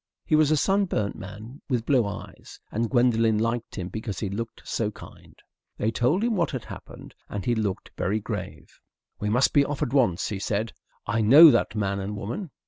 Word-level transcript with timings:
He 0.25 0.35
was 0.35 0.49
a 0.49 0.57
sunburnt 0.57 1.15
man 1.15 1.61
with 1.69 1.85
blue 1.85 2.07
eyes, 2.07 2.59
and 2.71 2.89
Gwendolen 2.89 3.37
liked 3.37 3.75
him 3.75 3.87
because 3.89 4.17
he 4.19 4.29
looked 4.31 4.63
so 4.67 4.89
kind. 4.89 5.37
They 5.77 5.91
told 5.91 6.23
him 6.23 6.35
what 6.35 6.49
had 6.49 6.65
happened, 6.65 7.13
and 7.29 7.45
he 7.45 7.53
looked 7.53 7.91
very 7.95 8.19
grave. 8.19 8.79
"We 9.19 9.29
must 9.29 9.53
be 9.53 9.63
off 9.63 9.83
at 9.83 9.93
once," 9.93 10.29
he 10.29 10.39
said. 10.39 10.73
"I 11.05 11.21
know 11.21 11.51
that 11.51 11.75
man 11.75 11.99
and 11.99 12.17
woman." 12.17 12.49